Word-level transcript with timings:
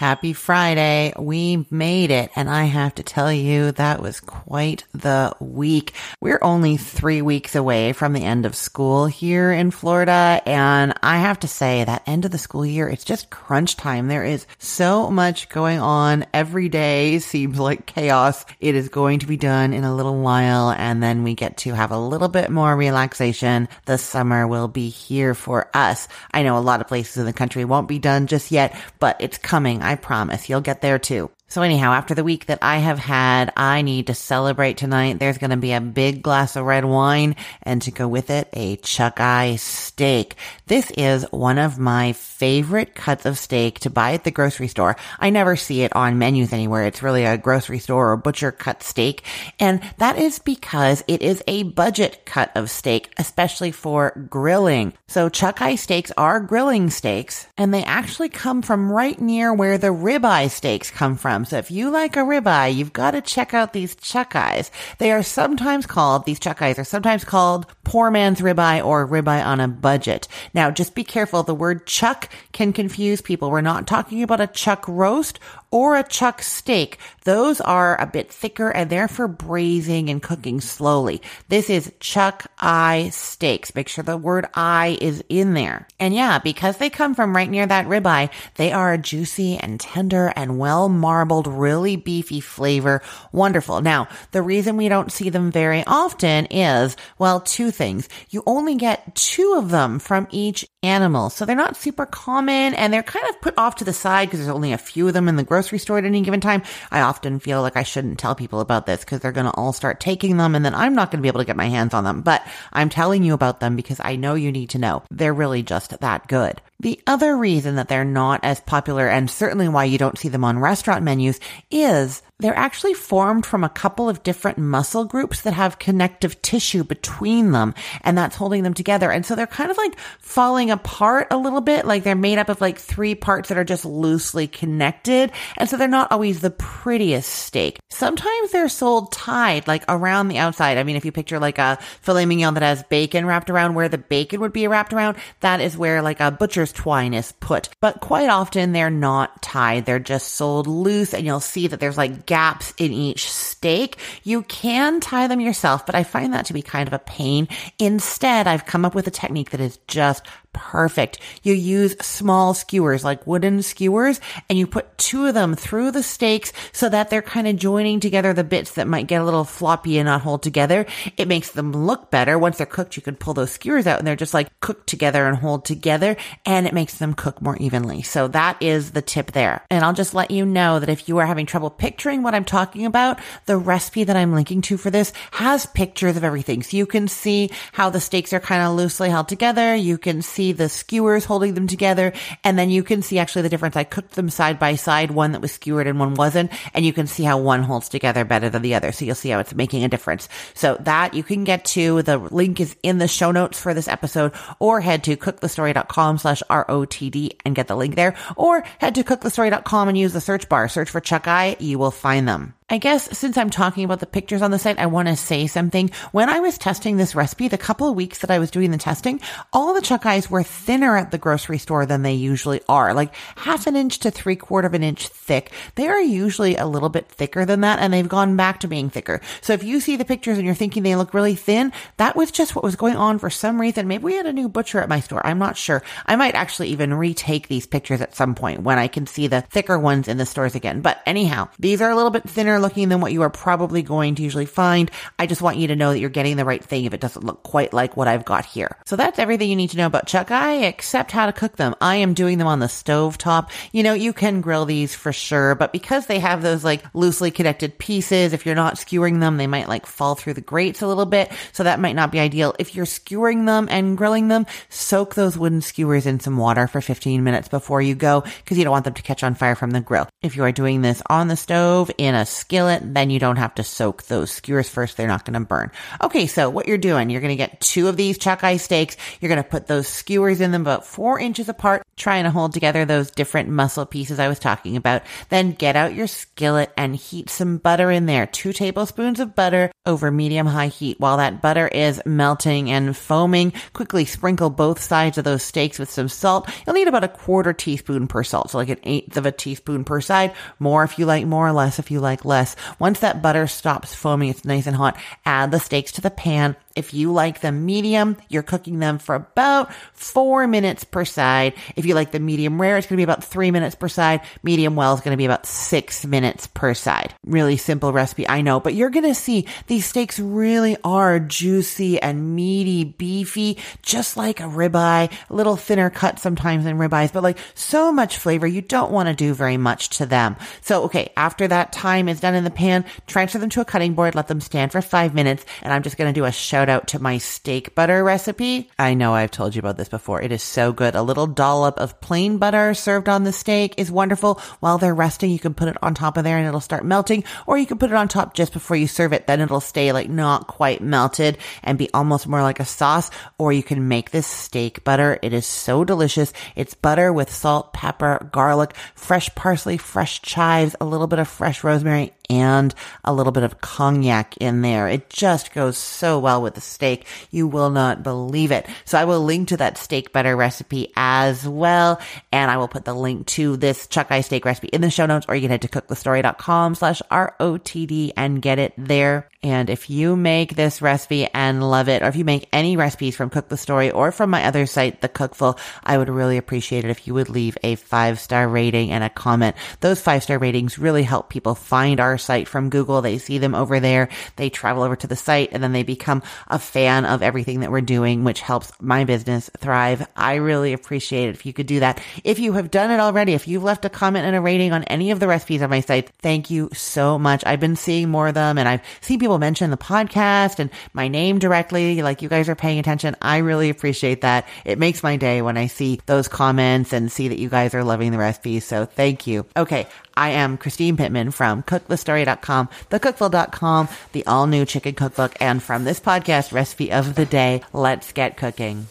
Happy 0.00 0.32
Friday. 0.32 1.12
We 1.18 1.66
made 1.70 2.10
it. 2.10 2.30
And 2.34 2.48
I 2.48 2.64
have 2.64 2.94
to 2.94 3.02
tell 3.02 3.30
you, 3.30 3.72
that 3.72 4.00
was 4.00 4.18
quite 4.18 4.84
the 4.94 5.36
week. 5.40 5.92
We're 6.22 6.38
only 6.40 6.78
three 6.78 7.20
weeks 7.20 7.54
away 7.54 7.92
from 7.92 8.14
the 8.14 8.24
end 8.24 8.46
of 8.46 8.54
school 8.54 9.04
here 9.04 9.52
in 9.52 9.70
Florida. 9.70 10.40
And 10.46 10.94
I 11.02 11.18
have 11.18 11.40
to 11.40 11.48
say 11.48 11.84
that 11.84 12.08
end 12.08 12.24
of 12.24 12.30
the 12.30 12.38
school 12.38 12.64
year, 12.64 12.88
it's 12.88 13.04
just 13.04 13.28
crunch 13.28 13.76
time. 13.76 14.08
There 14.08 14.24
is 14.24 14.46
so 14.58 15.10
much 15.10 15.50
going 15.50 15.80
on 15.80 16.24
every 16.32 16.70
day. 16.70 17.18
Seems 17.18 17.60
like 17.60 17.84
chaos. 17.84 18.46
It 18.58 18.74
is 18.74 18.88
going 18.88 19.18
to 19.18 19.26
be 19.26 19.36
done 19.36 19.74
in 19.74 19.84
a 19.84 19.94
little 19.94 20.18
while. 20.18 20.70
And 20.70 21.02
then 21.02 21.24
we 21.24 21.34
get 21.34 21.58
to 21.58 21.74
have 21.74 21.90
a 21.90 21.98
little 21.98 22.28
bit 22.28 22.48
more 22.48 22.74
relaxation. 22.74 23.68
The 23.84 23.98
summer 23.98 24.48
will 24.48 24.68
be 24.68 24.88
here 24.88 25.34
for 25.34 25.68
us. 25.74 26.08
I 26.32 26.42
know 26.42 26.56
a 26.56 26.60
lot 26.60 26.80
of 26.80 26.88
places 26.88 27.18
in 27.18 27.26
the 27.26 27.34
country 27.34 27.66
won't 27.66 27.86
be 27.86 27.98
done 27.98 28.28
just 28.28 28.50
yet, 28.50 28.74
but 28.98 29.18
it's 29.20 29.36
coming. 29.36 29.89
I 29.90 29.96
promise 29.96 30.48
you'll 30.48 30.60
get 30.60 30.82
there 30.82 31.00
too. 31.00 31.32
So 31.50 31.62
anyhow, 31.62 31.90
after 31.94 32.14
the 32.14 32.22
week 32.22 32.46
that 32.46 32.60
I 32.62 32.76
have 32.76 33.00
had, 33.00 33.52
I 33.56 33.82
need 33.82 34.06
to 34.06 34.14
celebrate 34.14 34.76
tonight. 34.76 35.18
There's 35.18 35.38
going 35.38 35.50
to 35.50 35.56
be 35.56 35.72
a 35.72 35.80
big 35.80 36.22
glass 36.22 36.54
of 36.54 36.64
red 36.64 36.84
wine 36.84 37.34
and 37.64 37.82
to 37.82 37.90
go 37.90 38.06
with 38.06 38.30
it, 38.30 38.48
a 38.52 38.76
chuck 38.76 39.18
eye 39.18 39.56
steak. 39.56 40.36
This 40.68 40.92
is 40.96 41.26
one 41.32 41.58
of 41.58 41.76
my 41.76 42.12
favorite 42.12 42.94
cuts 42.94 43.26
of 43.26 43.36
steak 43.36 43.80
to 43.80 43.90
buy 43.90 44.12
at 44.12 44.22
the 44.22 44.30
grocery 44.30 44.68
store. 44.68 44.94
I 45.18 45.30
never 45.30 45.56
see 45.56 45.82
it 45.82 45.96
on 45.96 46.20
menus 46.20 46.52
anywhere. 46.52 46.84
It's 46.84 47.02
really 47.02 47.24
a 47.24 47.36
grocery 47.36 47.80
store 47.80 48.12
or 48.12 48.16
butcher 48.16 48.52
cut 48.52 48.84
steak. 48.84 49.24
And 49.58 49.80
that 49.98 50.18
is 50.18 50.38
because 50.38 51.02
it 51.08 51.20
is 51.20 51.42
a 51.48 51.64
budget 51.64 52.24
cut 52.26 52.52
of 52.54 52.70
steak, 52.70 53.12
especially 53.18 53.72
for 53.72 54.12
grilling. 54.30 54.92
So 55.08 55.28
chuck 55.28 55.60
eye 55.60 55.74
steaks 55.74 56.12
are 56.16 56.38
grilling 56.38 56.90
steaks 56.90 57.48
and 57.58 57.74
they 57.74 57.82
actually 57.82 58.28
come 58.28 58.62
from 58.62 58.92
right 58.92 59.20
near 59.20 59.52
where 59.52 59.78
the 59.78 59.88
ribeye 59.88 60.48
steaks 60.48 60.92
come 60.92 61.16
from. 61.16 61.39
So 61.44 61.58
if 61.58 61.70
you 61.70 61.90
like 61.90 62.16
a 62.16 62.20
ribeye, 62.20 62.74
you've 62.74 62.92
got 62.92 63.12
to 63.12 63.20
check 63.20 63.54
out 63.54 63.72
these 63.72 63.94
chuck 63.94 64.34
eyes. 64.34 64.70
They 64.98 65.12
are 65.12 65.22
sometimes 65.22 65.86
called, 65.86 66.24
these 66.24 66.40
chuck 66.40 66.62
eyes 66.62 66.78
are 66.78 66.84
sometimes 66.84 67.24
called 67.24 67.66
poor 67.84 68.10
man's 68.10 68.40
ribeye 68.40 68.84
or 68.84 69.06
ribeye 69.06 69.44
on 69.44 69.60
a 69.60 69.68
budget. 69.68 70.28
Now 70.54 70.70
just 70.70 70.94
be 70.94 71.04
careful. 71.04 71.42
The 71.42 71.54
word 71.54 71.86
chuck 71.86 72.28
can 72.52 72.72
confuse 72.72 73.20
people. 73.20 73.50
We're 73.50 73.60
not 73.60 73.86
talking 73.86 74.22
about 74.22 74.40
a 74.40 74.46
chuck 74.46 74.86
roast 74.88 75.38
or 75.70 75.96
a 75.96 76.02
chuck 76.02 76.42
steak. 76.42 76.98
Those 77.24 77.60
are 77.60 78.00
a 78.00 78.06
bit 78.06 78.32
thicker 78.32 78.70
and 78.70 78.90
they're 78.90 79.08
for 79.08 79.28
braising 79.28 80.08
and 80.08 80.22
cooking 80.22 80.60
slowly. 80.60 81.22
This 81.48 81.70
is 81.70 81.92
chuck 82.00 82.46
eye 82.58 83.10
steaks. 83.12 83.74
Make 83.74 83.88
sure 83.88 84.02
the 84.02 84.16
word 84.16 84.46
eye 84.54 84.98
is 85.00 85.22
in 85.28 85.54
there. 85.54 85.86
And 85.98 86.14
yeah, 86.14 86.38
because 86.38 86.78
they 86.78 86.90
come 86.90 87.14
from 87.14 87.36
right 87.36 87.48
near 87.48 87.66
that 87.66 87.86
ribeye, 87.86 88.30
they 88.56 88.72
are 88.72 88.96
juicy 88.96 89.56
and 89.56 89.78
tender 89.78 90.32
and 90.34 90.58
well 90.58 90.88
marbled, 90.88 91.46
really 91.46 91.96
beefy 91.96 92.40
flavor. 92.40 93.02
Wonderful. 93.32 93.80
Now, 93.80 94.08
the 94.32 94.42
reason 94.42 94.76
we 94.76 94.88
don't 94.88 95.12
see 95.12 95.30
them 95.30 95.50
very 95.50 95.84
often 95.86 96.46
is, 96.46 96.96
well, 97.18 97.40
two 97.40 97.70
things. 97.70 98.08
You 98.30 98.42
only 98.46 98.74
get 98.74 99.14
two 99.14 99.54
of 99.56 99.70
them 99.70 99.98
from 99.98 100.26
each 100.30 100.66
animal. 100.82 101.28
So 101.28 101.44
they're 101.44 101.54
not 101.54 101.76
super 101.76 102.06
common 102.06 102.74
and 102.74 102.92
they're 102.92 103.02
kind 103.02 103.28
of 103.28 103.40
put 103.42 103.54
off 103.58 103.76
to 103.76 103.84
the 103.84 103.92
side 103.92 104.28
because 104.28 104.40
there's 104.40 104.54
only 104.54 104.72
a 104.72 104.78
few 104.78 105.06
of 105.06 105.14
them 105.14 105.28
in 105.28 105.36
the 105.36 105.44
grocery 105.44 105.78
store 105.78 105.98
at 105.98 106.04
any 106.04 106.22
given 106.22 106.40
time. 106.40 106.62
I 106.90 107.02
often 107.02 107.38
feel 107.38 107.60
like 107.60 107.76
I 107.76 107.82
shouldn't 107.82 108.18
tell 108.18 108.34
people 108.34 108.60
about 108.60 108.86
this 108.86 109.00
because 109.00 109.20
they're 109.20 109.32
going 109.32 109.46
to 109.46 109.52
all 109.52 109.74
start 109.74 110.00
taking 110.00 110.38
them 110.38 110.54
and 110.54 110.64
then 110.64 110.74
I'm 110.74 110.94
not 110.94 111.10
going 111.10 111.18
to 111.18 111.22
be 111.22 111.28
able 111.28 111.40
to 111.40 111.46
get 111.46 111.56
my 111.56 111.68
hands 111.68 111.92
on 111.92 112.04
them. 112.04 112.22
But 112.22 112.46
I'm 112.72 112.88
telling 112.88 113.22
you 113.22 113.34
about 113.34 113.60
them 113.60 113.76
because 113.76 114.00
I 114.00 114.16
know 114.16 114.34
you 114.34 114.52
need 114.52 114.70
to 114.70 114.78
know. 114.78 115.02
They're 115.10 115.34
really 115.34 115.62
just 115.62 116.00
that 116.00 116.28
good. 116.28 116.62
The 116.80 116.98
other 117.06 117.36
reason 117.36 117.74
that 117.74 117.88
they're 117.88 118.04
not 118.04 118.40
as 118.42 118.60
popular 118.60 119.06
and 119.06 119.30
certainly 119.30 119.68
why 119.68 119.84
you 119.84 119.98
don't 119.98 120.18
see 120.18 120.30
them 120.30 120.44
on 120.44 120.58
restaurant 120.58 121.04
menus 121.04 121.40
is 121.70 122.22
they're 122.40 122.56
actually 122.56 122.94
formed 122.94 123.46
from 123.46 123.64
a 123.64 123.68
couple 123.68 124.08
of 124.08 124.22
different 124.22 124.58
muscle 124.58 125.04
groups 125.04 125.42
that 125.42 125.54
have 125.54 125.78
connective 125.78 126.40
tissue 126.42 126.84
between 126.84 127.52
them 127.52 127.74
and 128.02 128.16
that's 128.16 128.36
holding 128.36 128.62
them 128.62 128.74
together. 128.74 129.10
And 129.10 129.24
so 129.24 129.34
they're 129.34 129.46
kind 129.46 129.70
of 129.70 129.76
like 129.76 129.98
falling 130.18 130.70
apart 130.70 131.28
a 131.30 131.36
little 131.36 131.60
bit. 131.60 131.86
Like 131.86 132.04
they're 132.04 132.14
made 132.14 132.38
up 132.38 132.48
of 132.48 132.60
like 132.60 132.78
three 132.78 133.14
parts 133.14 133.48
that 133.48 133.58
are 133.58 133.64
just 133.64 133.84
loosely 133.84 134.46
connected. 134.46 135.32
And 135.56 135.68
so 135.68 135.76
they're 135.76 135.88
not 135.88 136.12
always 136.12 136.40
the 136.40 136.50
prettiest 136.50 137.30
steak. 137.30 137.78
Sometimes 137.90 138.52
they're 138.52 138.68
sold 138.68 139.12
tied 139.12 139.66
like 139.68 139.84
around 139.88 140.28
the 140.28 140.38
outside. 140.38 140.78
I 140.78 140.82
mean, 140.82 140.96
if 140.96 141.04
you 141.04 141.12
picture 141.12 141.38
like 141.38 141.58
a 141.58 141.78
filet 142.00 142.26
mignon 142.26 142.54
that 142.54 142.62
has 142.62 142.82
bacon 142.84 143.26
wrapped 143.26 143.50
around 143.50 143.74
where 143.74 143.88
the 143.88 143.98
bacon 143.98 144.40
would 144.40 144.52
be 144.52 144.66
wrapped 144.66 144.92
around, 144.92 145.16
that 145.40 145.60
is 145.60 145.76
where 145.76 146.02
like 146.02 146.20
a 146.20 146.30
butcher's 146.30 146.72
twine 146.72 147.14
is 147.14 147.32
put. 147.32 147.68
But 147.80 148.00
quite 148.00 148.28
often 148.28 148.72
they're 148.72 148.90
not 148.90 149.42
tied. 149.42 149.86
They're 149.86 149.98
just 149.98 150.34
sold 150.34 150.66
loose 150.66 151.14
and 151.14 151.26
you'll 151.26 151.40
see 151.40 151.66
that 151.66 151.80
there's 151.80 151.98
like 151.98 152.26
gaps 152.30 152.72
in 152.78 152.92
each 152.92 153.28
steak. 153.28 153.96
You 154.22 154.42
can 154.42 155.00
tie 155.00 155.26
them 155.26 155.40
yourself, 155.40 155.84
but 155.84 155.96
I 155.96 156.04
find 156.04 156.32
that 156.32 156.46
to 156.46 156.52
be 156.52 156.62
kind 156.62 156.86
of 156.86 156.92
a 156.92 157.00
pain. 157.00 157.48
Instead, 157.80 158.46
I've 158.46 158.66
come 158.66 158.84
up 158.84 158.94
with 158.94 159.08
a 159.08 159.10
technique 159.10 159.50
that 159.50 159.58
is 159.58 159.80
just 159.88 160.24
perfect. 160.52 161.18
You 161.42 161.54
use 161.54 161.96
small 162.00 162.54
skewers, 162.54 163.04
like 163.04 163.26
wooden 163.26 163.62
skewers, 163.62 164.20
and 164.48 164.58
you 164.58 164.66
put 164.66 164.98
two 164.98 165.26
of 165.26 165.34
them 165.34 165.54
through 165.54 165.90
the 165.90 166.02
steaks 166.02 166.52
so 166.72 166.88
that 166.88 167.10
they're 167.10 167.22
kind 167.22 167.48
of 167.48 167.56
joining 167.56 168.00
together 168.00 168.32
the 168.32 168.44
bits 168.44 168.74
that 168.74 168.88
might 168.88 169.06
get 169.06 169.20
a 169.20 169.24
little 169.24 169.44
floppy 169.44 169.98
and 169.98 170.06
not 170.06 170.22
hold 170.22 170.42
together. 170.42 170.86
It 171.16 171.28
makes 171.28 171.50
them 171.50 171.72
look 171.72 172.10
better. 172.10 172.38
Once 172.38 172.58
they're 172.58 172.66
cooked, 172.66 172.96
you 172.96 173.02
can 173.02 173.16
pull 173.16 173.34
those 173.34 173.52
skewers 173.52 173.86
out 173.86 173.98
and 173.98 174.06
they're 174.06 174.16
just 174.16 174.34
like 174.34 174.48
cooked 174.60 174.86
together 174.86 175.26
and 175.26 175.36
hold 175.36 175.64
together 175.64 176.16
and 176.44 176.66
it 176.66 176.74
makes 176.74 176.98
them 176.98 177.14
cook 177.14 177.40
more 177.40 177.56
evenly. 177.56 178.02
So 178.02 178.28
that 178.28 178.60
is 178.60 178.92
the 178.92 179.02
tip 179.02 179.32
there. 179.32 179.64
And 179.70 179.84
I'll 179.84 179.92
just 179.92 180.14
let 180.14 180.30
you 180.30 180.44
know 180.44 180.78
that 180.80 180.88
if 180.88 181.08
you 181.08 181.18
are 181.18 181.26
having 181.26 181.46
trouble 181.46 181.70
picturing 181.70 182.22
what 182.22 182.34
I'm 182.34 182.44
talking 182.44 182.86
about, 182.86 183.18
the 183.46 183.56
recipe 183.56 184.04
that 184.04 184.16
I'm 184.16 184.32
linking 184.32 184.62
to 184.62 184.76
for 184.76 184.90
this 184.90 185.12
has 185.32 185.66
pictures 185.66 186.16
of 186.16 186.24
everything. 186.24 186.62
So 186.62 186.76
you 186.76 186.86
can 186.86 187.08
see 187.08 187.50
how 187.72 187.90
the 187.90 188.00
steaks 188.00 188.32
are 188.32 188.40
kind 188.40 188.62
of 188.62 188.76
loosely 188.76 189.10
held 189.10 189.28
together. 189.28 189.74
You 189.74 189.98
can 189.98 190.22
see 190.22 190.39
see 190.40 190.52
the 190.52 190.70
skewers 190.70 191.26
holding 191.26 191.52
them 191.52 191.66
together. 191.66 192.14
And 192.44 192.58
then 192.58 192.70
you 192.70 192.82
can 192.82 193.02
see 193.02 193.18
actually 193.18 193.42
the 193.42 193.50
difference. 193.50 193.76
I 193.76 193.84
cooked 193.84 194.12
them 194.12 194.30
side 194.30 194.58
by 194.58 194.74
side, 194.76 195.10
one 195.10 195.32
that 195.32 195.42
was 195.42 195.52
skewered 195.52 195.86
and 195.86 196.00
one 196.00 196.14
wasn't. 196.14 196.50
And 196.72 196.86
you 196.86 196.94
can 196.94 197.06
see 197.06 197.24
how 197.24 197.38
one 197.38 197.62
holds 197.62 197.90
together 197.90 198.24
better 198.24 198.48
than 198.48 198.62
the 198.62 198.74
other. 198.74 198.90
So 198.90 199.04
you'll 199.04 199.14
see 199.14 199.28
how 199.28 199.40
it's 199.40 199.54
making 199.54 199.84
a 199.84 199.88
difference. 199.88 200.30
So 200.54 200.78
that 200.80 201.12
you 201.12 201.22
can 201.22 201.44
get 201.44 201.66
to. 201.76 202.00
The 202.00 202.16
link 202.16 202.58
is 202.58 202.74
in 202.82 202.96
the 202.96 203.08
show 203.08 203.32
notes 203.32 203.60
for 203.60 203.74
this 203.74 203.88
episode 203.88 204.32
or 204.58 204.80
head 204.80 205.04
to 205.04 205.16
cookthestory.com 205.16 206.16
slash 206.16 206.42
ROTD 206.48 207.36
and 207.44 207.54
get 207.54 207.68
the 207.68 207.76
link 207.76 207.96
there 207.96 208.16
or 208.36 208.64
head 208.78 208.94
to 208.94 209.04
cookthestory.com 209.04 209.88
and 209.88 209.98
use 209.98 210.14
the 210.14 210.22
search 210.22 210.48
bar. 210.48 210.68
Search 210.68 210.88
for 210.88 211.00
Chuck 211.00 211.28
Eye. 211.28 211.56
You 211.58 211.78
will 211.78 211.90
find 211.90 212.26
them. 212.26 212.54
I 212.72 212.78
guess 212.78 213.18
since 213.18 213.36
I'm 213.36 213.50
talking 213.50 213.82
about 213.82 213.98
the 213.98 214.06
pictures 214.06 214.42
on 214.42 214.52
the 214.52 214.58
site, 214.58 214.78
I 214.78 214.86
want 214.86 215.08
to 215.08 215.16
say 215.16 215.48
something. 215.48 215.90
When 216.12 216.28
I 216.28 216.38
was 216.38 216.56
testing 216.56 216.96
this 216.96 217.16
recipe, 217.16 217.48
the 217.48 217.58
couple 217.58 217.88
of 217.88 217.96
weeks 217.96 218.20
that 218.20 218.30
I 218.30 218.38
was 218.38 218.52
doing 218.52 218.70
the 218.70 218.78
testing, 218.78 219.20
all 219.52 219.74
the 219.74 219.80
chuck 219.80 220.06
eyes 220.06 220.30
were 220.30 220.44
thinner 220.44 220.96
at 220.96 221.10
the 221.10 221.18
grocery 221.18 221.58
store 221.58 221.84
than 221.84 222.02
they 222.02 222.12
usually 222.12 222.60
are, 222.68 222.94
like 222.94 223.12
half 223.34 223.66
an 223.66 223.74
inch 223.74 223.98
to 224.00 224.12
three 224.12 224.36
quarter 224.36 224.68
of 224.68 224.74
an 224.74 224.84
inch 224.84 225.08
thick. 225.08 225.50
They 225.74 225.88
are 225.88 226.00
usually 226.00 226.54
a 226.54 226.64
little 226.64 226.90
bit 226.90 227.08
thicker 227.08 227.44
than 227.44 227.62
that 227.62 227.80
and 227.80 227.92
they've 227.92 228.08
gone 228.08 228.36
back 228.36 228.60
to 228.60 228.68
being 228.68 228.88
thicker. 228.88 229.20
So 229.40 229.52
if 229.52 229.64
you 229.64 229.80
see 229.80 229.96
the 229.96 230.04
pictures 230.04 230.38
and 230.38 230.46
you're 230.46 230.54
thinking 230.54 230.84
they 230.84 230.94
look 230.94 231.12
really 231.12 231.34
thin, 231.34 231.72
that 231.96 232.14
was 232.14 232.30
just 232.30 232.54
what 232.54 232.62
was 232.62 232.76
going 232.76 232.94
on 232.94 233.18
for 233.18 233.30
some 233.30 233.60
reason. 233.60 233.88
Maybe 233.88 234.04
we 234.04 234.14
had 234.14 234.26
a 234.26 234.32
new 234.32 234.48
butcher 234.48 234.78
at 234.78 234.88
my 234.88 235.00
store. 235.00 235.26
I'm 235.26 235.40
not 235.40 235.56
sure. 235.56 235.82
I 236.06 236.14
might 236.14 236.36
actually 236.36 236.68
even 236.68 236.94
retake 236.94 237.48
these 237.48 237.66
pictures 237.66 238.00
at 238.00 238.14
some 238.14 238.36
point 238.36 238.62
when 238.62 238.78
I 238.78 238.86
can 238.86 239.08
see 239.08 239.26
the 239.26 239.40
thicker 239.40 239.76
ones 239.76 240.06
in 240.06 240.18
the 240.18 240.26
stores 240.26 240.54
again. 240.54 240.82
But 240.82 241.02
anyhow, 241.04 241.48
these 241.58 241.82
are 241.82 241.90
a 241.90 241.96
little 241.96 242.12
bit 242.12 242.30
thinner 242.30 242.59
looking 242.60 242.88
than 242.88 243.00
what 243.00 243.12
you 243.12 243.22
are 243.22 243.30
probably 243.30 243.82
going 243.82 244.14
to 244.16 244.22
usually 244.22 244.46
find. 244.46 244.90
I 245.18 245.26
just 245.26 245.42
want 245.42 245.56
you 245.56 245.68
to 245.68 245.76
know 245.76 245.92
that 245.92 245.98
you're 245.98 246.10
getting 246.10 246.36
the 246.36 246.44
right 246.44 246.62
thing 246.62 246.84
if 246.84 246.94
it 246.94 247.00
doesn't 247.00 247.24
look 247.24 247.42
quite 247.42 247.72
like 247.72 247.96
what 247.96 248.08
I've 248.08 248.24
got 248.24 248.44
here. 248.44 248.76
So 248.86 248.96
that's 248.96 249.18
everything 249.18 249.50
you 249.50 249.56
need 249.56 249.70
to 249.70 249.76
know 249.76 249.86
about 249.86 250.06
chuck 250.06 250.30
eye, 250.30 250.64
except 250.64 251.10
how 251.10 251.26
to 251.26 251.32
cook 251.32 251.56
them. 251.56 251.74
I 251.80 251.96
am 251.96 252.14
doing 252.14 252.38
them 252.38 252.46
on 252.46 252.60
the 252.60 252.68
stove 252.68 253.18
top. 253.18 253.50
You 253.72 253.82
know, 253.82 253.94
you 253.94 254.12
can 254.12 254.40
grill 254.40 254.64
these 254.64 254.94
for 254.94 255.12
sure, 255.12 255.54
but 255.54 255.72
because 255.72 256.06
they 256.06 256.18
have 256.18 256.42
those 256.42 256.64
like 256.64 256.84
loosely 256.94 257.30
connected 257.30 257.78
pieces, 257.78 258.32
if 258.32 258.46
you're 258.46 258.54
not 258.54 258.78
skewering 258.78 259.20
them, 259.20 259.36
they 259.36 259.46
might 259.46 259.68
like 259.68 259.86
fall 259.86 260.14
through 260.14 260.34
the 260.34 260.40
grates 260.40 260.82
a 260.82 260.86
little 260.86 261.06
bit. 261.06 261.30
So 261.52 261.64
that 261.64 261.80
might 261.80 261.96
not 261.96 262.12
be 262.12 262.20
ideal. 262.20 262.54
If 262.58 262.74
you're 262.74 262.86
skewering 262.86 263.46
them 263.46 263.68
and 263.70 263.96
grilling 263.96 264.28
them, 264.28 264.46
soak 264.68 265.14
those 265.14 265.38
wooden 265.38 265.60
skewers 265.60 266.06
in 266.06 266.20
some 266.20 266.36
water 266.36 266.66
for 266.66 266.80
15 266.80 267.22
minutes 267.24 267.48
before 267.48 267.82
you 267.82 267.94
go 267.94 268.20
because 268.20 268.58
you 268.58 268.64
don't 268.64 268.72
want 268.72 268.84
them 268.84 268.94
to 268.94 269.02
catch 269.02 269.22
on 269.22 269.34
fire 269.34 269.54
from 269.54 269.70
the 269.70 269.80
grill. 269.80 270.08
If 270.22 270.36
you 270.36 270.44
are 270.44 270.52
doing 270.52 270.82
this 270.82 271.02
on 271.08 271.28
the 271.28 271.36
stove 271.36 271.90
in 271.98 272.14
a 272.14 272.26
skillet, 272.50 272.82
then 272.82 273.10
you 273.10 273.20
don't 273.20 273.36
have 273.36 273.54
to 273.54 273.62
soak 273.62 274.02
those 274.04 274.32
skewers 274.32 274.68
first. 274.68 274.96
They're 274.96 275.06
not 275.06 275.24
going 275.24 275.38
to 275.40 275.46
burn. 275.46 275.70
Okay. 276.02 276.26
So 276.26 276.50
what 276.50 276.66
you're 276.66 276.78
doing, 276.78 277.08
you're 277.08 277.20
going 277.20 277.30
to 277.30 277.36
get 277.36 277.60
two 277.60 277.86
of 277.86 277.96
these 277.96 278.18
chuck 278.18 278.42
eye 278.42 278.56
steaks. 278.56 278.96
You're 279.20 279.28
going 279.28 279.42
to 279.42 279.48
put 279.48 279.68
those 279.68 279.86
skewers 279.86 280.40
in 280.40 280.50
them 280.50 280.62
about 280.62 280.84
four 280.84 281.20
inches 281.20 281.48
apart, 281.48 281.86
trying 281.96 282.24
to 282.24 282.30
hold 282.32 282.52
together 282.52 282.84
those 282.84 283.12
different 283.12 283.50
muscle 283.50 283.86
pieces 283.86 284.18
I 284.18 284.26
was 284.26 284.40
talking 284.40 284.74
about. 284.74 285.02
Then 285.28 285.52
get 285.52 285.76
out 285.76 285.94
your 285.94 286.08
skillet 286.08 286.72
and 286.76 286.96
heat 286.96 287.30
some 287.30 287.58
butter 287.58 287.88
in 287.88 288.06
there. 288.06 288.26
Two 288.26 288.52
tablespoons 288.52 289.20
of 289.20 289.36
butter 289.36 289.70
over 289.86 290.10
medium 290.10 290.48
high 290.48 290.66
heat. 290.66 290.98
While 290.98 291.18
that 291.18 291.40
butter 291.40 291.68
is 291.68 292.02
melting 292.04 292.68
and 292.68 292.96
foaming, 292.96 293.52
quickly 293.74 294.04
sprinkle 294.06 294.50
both 294.50 294.82
sides 294.82 295.18
of 295.18 295.24
those 295.24 295.44
steaks 295.44 295.78
with 295.78 295.90
some 295.90 296.08
salt. 296.08 296.50
You'll 296.66 296.74
need 296.74 296.88
about 296.88 297.04
a 297.04 297.08
quarter 297.08 297.52
teaspoon 297.52 298.08
per 298.08 298.24
salt. 298.24 298.50
So 298.50 298.58
like 298.58 298.70
an 298.70 298.80
eighth 298.82 299.16
of 299.16 299.24
a 299.24 299.30
teaspoon 299.30 299.84
per 299.84 300.00
side. 300.00 300.34
More 300.58 300.82
if 300.82 300.98
you 300.98 301.06
like 301.06 301.26
more, 301.26 301.52
less 301.52 301.78
if 301.78 301.92
you 301.92 302.00
like 302.00 302.24
less. 302.24 302.39
Once 302.78 303.00
that 303.00 303.22
butter 303.22 303.46
stops 303.46 303.94
foaming, 303.94 304.28
it's 304.28 304.44
nice 304.44 304.66
and 304.66 304.76
hot, 304.76 304.96
add 305.24 305.50
the 305.50 305.60
steaks 305.60 305.92
to 305.92 306.00
the 306.00 306.10
pan 306.10 306.56
if 306.76 306.94
you 306.94 307.12
like 307.12 307.40
them 307.40 307.66
medium, 307.66 308.16
you're 308.28 308.42
cooking 308.42 308.78
them 308.78 308.98
for 308.98 309.14
about 309.14 309.72
four 309.92 310.46
minutes 310.46 310.84
per 310.84 311.04
side. 311.04 311.54
If 311.76 311.84
you 311.84 311.94
like 311.94 312.12
the 312.12 312.20
medium 312.20 312.60
rare, 312.60 312.76
it's 312.76 312.86
going 312.86 312.96
to 312.96 313.00
be 313.00 313.04
about 313.10 313.24
three 313.24 313.50
minutes 313.50 313.74
per 313.74 313.88
side. 313.88 314.20
Medium 314.42 314.76
well 314.76 314.94
is 314.94 315.00
going 315.00 315.12
to 315.12 315.18
be 315.18 315.24
about 315.24 315.46
six 315.46 316.06
minutes 316.06 316.46
per 316.46 316.74
side. 316.74 317.14
Really 317.24 317.56
simple 317.56 317.92
recipe, 317.92 318.28
I 318.28 318.42
know, 318.42 318.60
but 318.60 318.74
you're 318.74 318.90
going 318.90 319.06
to 319.06 319.14
see 319.14 319.46
these 319.66 319.84
steaks 319.84 320.18
really 320.18 320.76
are 320.84 321.18
juicy 321.18 322.00
and 322.00 322.36
meaty, 322.36 322.84
beefy, 322.84 323.58
just 323.82 324.16
like 324.16 324.40
a 324.40 324.44
ribeye, 324.44 325.12
a 325.28 325.34
little 325.34 325.56
thinner 325.56 325.90
cut 325.90 326.18
sometimes 326.18 326.66
in 326.66 326.78
ribeyes, 326.78 327.12
but 327.12 327.22
like 327.22 327.38
so 327.54 327.90
much 327.90 328.18
flavor. 328.18 328.46
You 328.46 328.62
don't 328.62 328.92
want 328.92 329.08
to 329.08 329.14
do 329.14 329.34
very 329.34 329.56
much 329.56 329.90
to 329.98 330.06
them. 330.06 330.36
So, 330.60 330.84
okay, 330.84 331.12
after 331.16 331.48
that 331.48 331.72
time 331.72 332.08
is 332.08 332.20
done 332.20 332.34
in 332.34 332.44
the 332.44 332.50
pan, 332.50 332.84
transfer 333.06 333.38
them 333.38 333.50
to 333.50 333.60
a 333.60 333.64
cutting 333.64 333.94
board, 333.94 334.14
let 334.14 334.28
them 334.28 334.40
stand 334.40 334.72
for 334.72 334.80
five 334.80 335.14
minutes, 335.14 335.44
and 335.62 335.72
I'm 335.72 335.82
just 335.82 335.96
going 335.96 336.12
to 336.12 336.18
do 336.18 336.24
a 336.24 336.32
show 336.32 336.59
shout 336.60 336.68
out 336.68 336.88
to 336.88 336.98
my 336.98 337.16
steak 337.16 337.74
butter 337.74 338.04
recipe. 338.04 338.68
I 338.78 338.92
know 338.92 339.14
I've 339.14 339.30
told 339.30 339.54
you 339.54 339.60
about 339.60 339.78
this 339.78 339.88
before. 339.88 340.20
It 340.20 340.30
is 340.30 340.42
so 340.42 340.74
good. 340.74 340.94
A 340.94 341.00
little 341.00 341.26
dollop 341.26 341.78
of 341.78 341.98
plain 342.02 342.36
butter 342.36 342.74
served 342.74 343.08
on 343.08 343.24
the 343.24 343.32
steak 343.32 343.72
is 343.78 343.90
wonderful. 343.90 344.38
While 344.60 344.76
they're 344.76 344.94
resting, 344.94 345.30
you 345.30 345.38
can 345.38 345.54
put 345.54 345.68
it 345.68 345.78
on 345.82 345.94
top 345.94 346.18
of 346.18 346.24
there 346.24 346.36
and 346.36 346.46
it'll 346.46 346.60
start 346.60 346.84
melting, 346.84 347.24
or 347.46 347.56
you 347.56 347.64
can 347.64 347.78
put 347.78 347.88
it 347.88 347.96
on 347.96 348.08
top 348.08 348.34
just 348.34 348.52
before 348.52 348.76
you 348.76 348.86
serve 348.86 349.14
it. 349.14 349.26
Then 349.26 349.40
it'll 349.40 349.62
stay 349.62 349.90
like 349.92 350.10
not 350.10 350.48
quite 350.48 350.82
melted 350.82 351.38
and 351.62 351.78
be 351.78 351.88
almost 351.94 352.28
more 352.28 352.42
like 352.42 352.60
a 352.60 352.66
sauce, 352.66 353.10
or 353.38 353.54
you 353.54 353.62
can 353.62 353.88
make 353.88 354.10
this 354.10 354.26
steak 354.26 354.84
butter. 354.84 355.18
It 355.22 355.32
is 355.32 355.46
so 355.46 355.82
delicious. 355.82 356.30
It's 356.56 356.74
butter 356.74 357.10
with 357.10 357.32
salt, 357.32 357.72
pepper, 357.72 358.28
garlic, 358.32 358.76
fresh 358.94 359.34
parsley, 359.34 359.78
fresh 359.78 360.20
chives, 360.20 360.76
a 360.78 360.84
little 360.84 361.06
bit 361.06 361.20
of 361.20 361.26
fresh 361.26 361.64
rosemary, 361.64 362.12
and 362.30 362.72
a 363.04 363.12
little 363.12 363.32
bit 363.32 363.42
of 363.42 363.60
cognac 363.60 364.36
in 364.38 364.62
there. 364.62 364.88
It 364.88 365.10
just 365.10 365.52
goes 365.52 365.76
so 365.76 366.18
well 366.18 366.40
with 366.40 366.54
the 366.54 366.60
steak. 366.60 367.06
You 367.30 367.48
will 367.48 367.70
not 367.70 368.02
believe 368.02 368.52
it. 368.52 368.66
So 368.84 368.98
I 368.98 369.04
will 369.04 369.20
link 369.20 369.48
to 369.48 369.56
that 369.58 369.76
steak 369.76 370.12
butter 370.12 370.36
recipe 370.36 370.92
as 370.96 371.46
well. 371.46 372.00
And 372.32 372.50
I 372.50 372.56
will 372.56 372.68
put 372.68 372.84
the 372.84 372.94
link 372.94 373.26
to 373.28 373.56
this 373.56 373.88
chuck 373.88 374.06
eye 374.10 374.20
steak 374.20 374.44
recipe 374.44 374.68
in 374.68 374.80
the 374.80 374.90
show 374.90 375.06
notes, 375.06 375.26
or 375.28 375.34
you 375.34 375.42
can 375.42 375.50
head 375.50 375.62
to 375.62 375.68
cookthestory.com 375.68 376.76
slash 376.76 377.02
ROTD 377.10 378.12
and 378.16 378.40
get 378.40 378.58
it 378.58 378.72
there. 378.78 379.28
And 379.42 379.70
if 379.70 379.88
you 379.88 380.16
make 380.16 380.54
this 380.54 380.82
recipe 380.82 381.26
and 381.32 381.68
love 381.68 381.88
it, 381.88 382.02
or 382.02 382.08
if 382.08 382.16
you 382.16 382.26
make 382.26 382.46
any 382.52 382.76
recipes 382.76 383.16
from 383.16 383.30
Cook 383.30 383.48
the 383.48 383.56
Story 383.56 383.90
or 383.90 384.12
from 384.12 384.28
my 384.28 384.44
other 384.44 384.66
site, 384.66 385.00
The 385.00 385.08
Cookful, 385.08 385.58
I 385.82 385.96
would 385.96 386.10
really 386.10 386.36
appreciate 386.36 386.84
it 386.84 386.90
if 386.90 387.06
you 387.06 387.14
would 387.14 387.30
leave 387.30 387.56
a 387.62 387.76
five 387.76 388.20
star 388.20 388.46
rating 388.46 388.90
and 388.90 389.02
a 389.02 389.08
comment. 389.08 389.56
Those 389.80 390.00
five 390.00 390.22
star 390.22 390.38
ratings 390.38 390.78
really 390.78 391.04
help 391.04 391.30
people 391.30 391.54
find 391.54 392.00
our 392.00 392.18
site 392.20 392.48
from 392.48 392.70
Google. 392.70 393.02
They 393.02 393.18
see 393.18 393.38
them 393.38 393.54
over 393.54 393.80
there. 393.80 394.08
They 394.36 394.50
travel 394.50 394.82
over 394.82 394.96
to 394.96 395.06
the 395.06 395.16
site 395.16 395.50
and 395.52 395.62
then 395.62 395.72
they 395.72 395.82
become 395.82 396.22
a 396.48 396.58
fan 396.58 397.04
of 397.04 397.22
everything 397.22 397.60
that 397.60 397.70
we're 397.70 397.80
doing, 397.80 398.24
which 398.24 398.40
helps 398.40 398.72
my 398.80 399.04
business 399.04 399.50
thrive. 399.58 400.06
I 400.16 400.36
really 400.36 400.72
appreciate 400.72 401.28
it 401.28 401.34
if 401.34 401.46
you 401.46 401.52
could 401.52 401.66
do 401.66 401.80
that. 401.80 402.00
If 402.24 402.38
you 402.38 402.52
have 402.54 402.70
done 402.70 402.90
it 402.90 403.00
already, 403.00 403.32
if 403.32 403.48
you've 403.48 403.64
left 403.64 403.84
a 403.84 403.90
comment 403.90 404.26
and 404.26 404.36
a 404.36 404.40
rating 404.40 404.72
on 404.72 404.84
any 404.84 405.10
of 405.10 405.20
the 405.20 405.28
recipes 405.28 405.62
on 405.62 405.70
my 405.70 405.80
site, 405.80 406.10
thank 406.20 406.50
you 406.50 406.68
so 406.72 407.18
much. 407.18 407.42
I've 407.46 407.60
been 407.60 407.76
seeing 407.76 408.08
more 408.08 408.28
of 408.28 408.34
them 408.34 408.58
and 408.58 408.68
I've 408.68 408.82
seen 409.00 409.18
people 409.18 409.38
mention 409.38 409.70
the 409.70 409.76
podcast 409.76 410.58
and 410.58 410.70
my 410.92 411.08
name 411.08 411.38
directly. 411.38 412.02
Like 412.02 412.22
you 412.22 412.28
guys 412.28 412.48
are 412.48 412.54
paying 412.54 412.78
attention. 412.78 413.16
I 413.22 413.38
really 413.38 413.70
appreciate 413.70 414.20
that. 414.22 414.46
It 414.64 414.78
makes 414.78 415.02
my 415.02 415.16
day 415.16 415.42
when 415.42 415.56
I 415.56 415.66
see 415.66 416.00
those 416.06 416.28
comments 416.28 416.92
and 416.92 417.10
see 417.10 417.28
that 417.28 417.38
you 417.38 417.48
guys 417.48 417.74
are 417.74 417.84
loving 417.84 418.12
the 418.12 418.18
recipes. 418.18 418.64
So 418.64 418.84
thank 418.84 419.26
you. 419.26 419.46
Okay. 419.56 419.86
I 420.16 420.30
am 420.30 420.58
Christine 420.58 420.98
Pittman 420.98 421.30
from 421.30 421.62
cookthestory.com, 422.10 422.68
thecookful.com, 422.90 423.88
the 424.12 424.26
all 424.26 424.46
new 424.46 424.64
chicken 424.64 424.94
cookbook, 424.94 425.34
and 425.40 425.62
from 425.62 425.84
this 425.84 426.00
podcast, 426.00 426.52
recipe 426.52 426.90
of 426.92 427.14
the 427.14 427.26
day. 427.26 427.62
Let's 427.72 428.12
get 428.12 428.36
cooking. 428.36 428.86